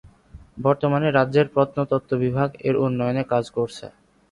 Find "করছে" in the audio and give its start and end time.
3.57-3.85